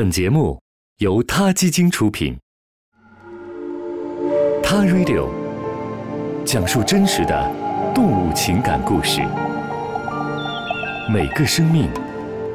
[0.00, 0.58] 本节目
[1.00, 2.34] 由他基金出品，
[4.62, 5.28] 《他 Radio》
[6.46, 9.20] 讲述真实的动物情感故事，
[11.12, 11.90] 每个生命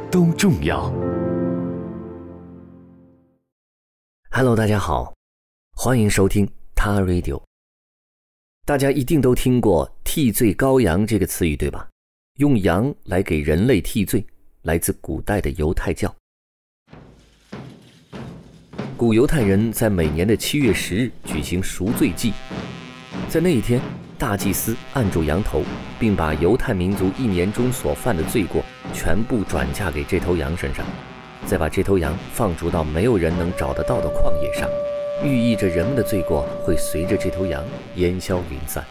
[0.09, 0.91] 都重要。
[4.31, 5.13] Hello，大家好，
[5.75, 7.37] 欢迎收听《他 Radio》。
[8.65, 11.87] 大家一定都听过“替罪羔羊”这个词语，对吧？
[12.39, 14.25] 用羊来给人类替罪，
[14.63, 16.12] 来自古代的犹太教。
[18.98, 22.31] 古犹太人在每年的七月十日举行赎罪祭，
[23.27, 23.81] 在那一天，
[24.17, 25.63] 大祭司按住羊头，
[25.99, 30.85] 并把犹太民族一年中所犯的罪过全部转嫁给这头羊身上，
[31.45, 34.70] 再把这头羊放逐到没有人能找得到的旷野上，
[35.21, 37.65] 寓意着人们的罪过会随着这头羊
[37.95, 38.81] 烟消云散。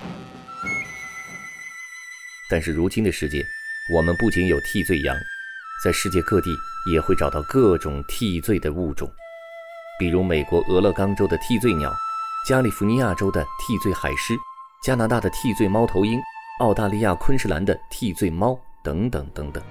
[2.51, 3.43] 但是如今的世界，
[3.95, 5.17] 我们不仅有替罪羊，
[5.83, 6.51] 在世界各地
[6.93, 9.11] 也会找到各种替罪的物种。
[9.97, 11.93] 比如美国俄勒冈州的替罪鸟，
[12.49, 14.35] 加利福尼亚州的替罪海狮，
[14.83, 16.21] 加拿大的替罪猫头鹰，
[16.59, 19.63] 澳大利亚昆士兰的替罪猫等等等等。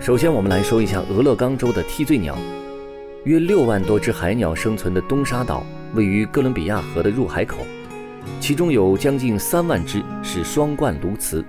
[0.00, 2.34] 首先，我们来说一下俄勒冈州的替罪鸟。
[3.24, 5.62] 约六万多只海鸟生存的东沙岛
[5.94, 7.58] 位于哥伦比亚河的入海口，
[8.40, 11.44] 其中有将近三万只是双冠鸬鹚。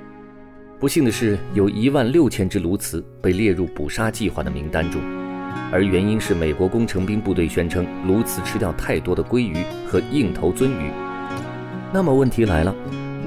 [0.81, 4.99] 不幸的是，有一万六千只鸬鹚被列入捕杀计划的名单中，
[5.71, 10.91] 而原因是美国工程兵部队宣称鸬鹚吃掉太多的鲑鱼和硬头鳟鱼。
[11.93, 12.75] 那么问题来了，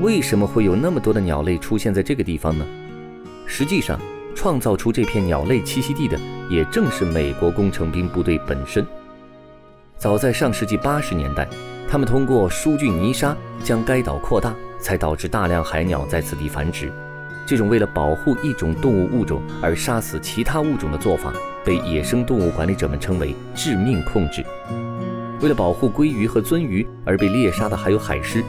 [0.02, 2.66] 为什么会有那么多的鸟类出现在这个地方呢？
[3.46, 4.00] 实际上，
[4.34, 6.18] 创造出这片鸟类栖息地的
[6.50, 8.84] 也正是美国工程兵部队本身。
[9.96, 11.46] 早在上世纪八十年代，
[11.88, 16.90] 他们通过疏浚泥沙将该岛扩大，才导致大量海鸟在此地繁殖。
[17.46, 21.32] 这种为了保护一种动物物种而杀死其他物种的做法，
[21.64, 24.44] 被野生动物管理者们称为“致命控制”。
[25.42, 28.42] 为了保护鲑鱼和鳟鱼而被猎杀的还有海狮，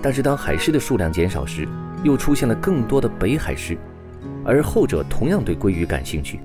[0.00, 1.66] 但是当海狮的数量减少时，
[2.04, 3.76] 又出现了更多的北海狮，
[4.44, 6.38] 而后者同样对鲑鱼感兴趣。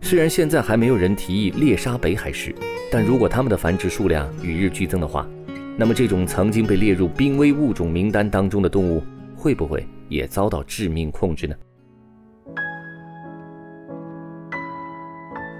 [0.00, 2.52] 虽然现在还没有人提议猎杀北海狮，
[2.90, 5.24] 但如果它们的繁殖数量与日俱增的话，
[5.76, 9.04] 那么这种曾经被列入濒危物种名单当中的动物
[9.36, 9.86] 会不会？
[10.08, 11.54] 也遭到致命控制呢。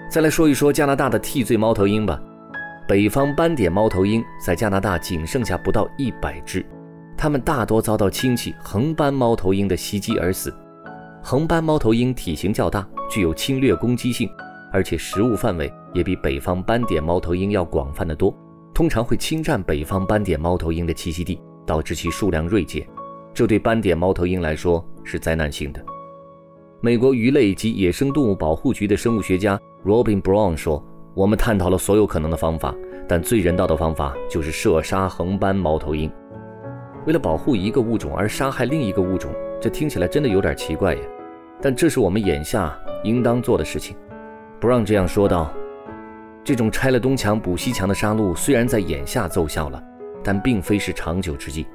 [0.08, 2.20] 再来说一说加拿大的替罪猫头鹰吧。
[2.88, 6.64] 北方斑点猫头鹰在加拿大仅剩下不到一百只，
[7.16, 10.54] 它们大多遭到亲戚横斑猫头鹰的袭击而死。
[11.20, 14.30] 横斑猫头鹰体型较大，具有侵略攻击性，
[14.72, 18.32] 而且食物范围也比北方斑点猫头鹰要广泛的多，
[18.72, 22.86] 通常会侵占北方斑点猫头鹰的栖息地，导致其数量锐减。
[23.36, 25.84] 这对斑点猫头鹰来说是灾难性的。
[26.80, 30.82] 美国鱼类及野生动物保护局的生物学家 Robin Brown 说
[31.12, 32.74] ：“我们探讨了所有可能的方法，
[33.06, 36.10] 但最人道的方法就是射杀横斑猫头鹰。
[37.06, 39.30] 为了保护一个物种而杀害另一个物种，
[39.60, 41.00] 这听起来真的有点奇怪呀。
[41.60, 42.74] 但这是我们眼下
[43.04, 43.94] 应当做的事情。”
[44.62, 45.52] Brown 这样说道
[46.42, 49.82] ：“这种拆了东墙补西墙的杀戮虽然在眼下奏效了，
[50.24, 51.66] 但并非是长久之计。”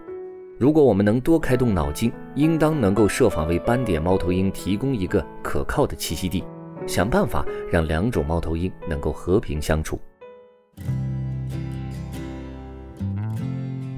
[0.62, 6.44] 如果我们能多开动脑筋，应当能够设法为斑点猫头鹰提供一个可靠的栖息地，
[6.86, 10.00] 想办法让两种猫头鹰能够和平相处。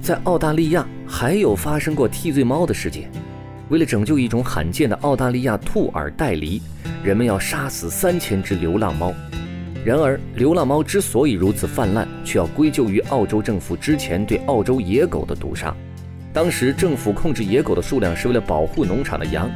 [0.00, 3.10] 在澳大利亚还有发生过替罪猫的事件，
[3.68, 6.62] 为了拯救一种罕见的澳大利亚兔耳袋狸，
[7.02, 9.12] 人们要杀死三千只流浪猫。
[9.84, 15.76] 然而，流浪猫之所以如此泛滥，却要归咎于澳洲政府之前对澳洲野狗的毒杀。
[16.34, 19.48] 当时政府控制野狗的数量是为了保护农场的羊，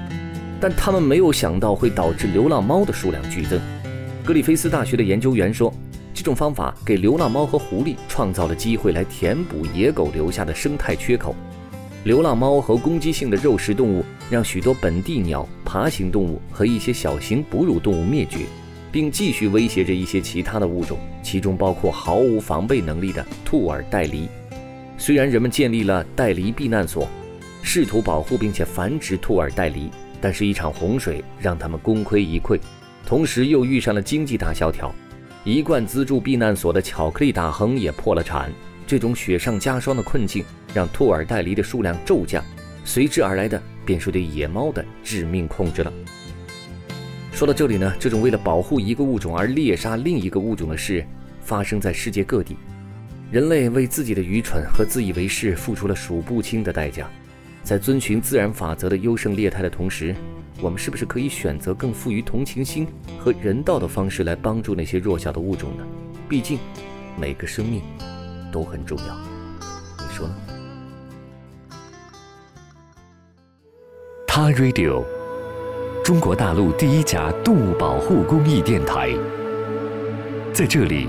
[0.61, 3.61] 但他们没有想到会导致流浪猫的数量剧增。
[4.25, 5.75] 格里菲斯大学的研究员说，
[6.15, 11.35] 这种方法给流浪猫和狐狸创造了机会来填补野狗留下的生态缺口。
[12.05, 18.47] 流浪猫和攻击性的肉食动物让许多本地鸟、爬行动物和一些小型哺乳动物灭绝，
[18.93, 24.29] 并继续威胁着一些其他的物种，其中包括毫无防备能力的兔耳袋狸。
[24.99, 27.09] 虽然人们建立了带狸避难所，
[27.63, 29.89] 试图保护并且繁殖兔耳带狸，
[30.21, 32.59] 但是一场洪水让他们功亏一篑，
[33.07, 34.93] 同时又遇上了经济大萧条，
[35.45, 38.53] 一贯资助避难所的巧克力大亨也破了产。
[38.89, 42.43] 这种雪上加霜的困境让兔耳带狸的数量骤降，
[42.85, 45.93] 随之而来的便是对野猫的致命控制了。
[47.31, 51.07] 说到这里呢，这种为了保护一个物种而猎杀另一个物种的事，
[51.41, 52.57] 发生在世界各地。
[53.31, 57.07] 人类为自己的愚蠢和自以为是付出了数不清的代价，
[57.63, 60.15] 在遵循自然法则的优胜劣汰的同时，
[60.63, 62.87] 我们是不是可以选择更富于同情心
[63.19, 65.85] 和人道的方式来帮助那些弱小的物种呢？
[66.27, 66.59] 毕竟，
[67.21, 67.83] 每个生命
[68.51, 69.15] 都很重要，
[69.99, 70.35] 你说呢？
[74.27, 75.05] 他 Radio，
[76.03, 79.13] 中国大陆第一家动物保护公益电台，
[80.55, 81.09] 在这里，